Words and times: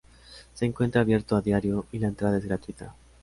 Se 0.55 0.65
encuentra 0.65 1.01
abierto 1.01 1.35
a 1.35 1.41
diario 1.43 1.85
y 1.91 1.99
la 1.99 2.07
entrada 2.07 2.39
es 2.39 2.45
gratuita.. 2.45 2.95